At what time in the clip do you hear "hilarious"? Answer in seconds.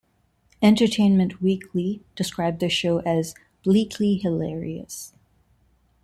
4.17-5.13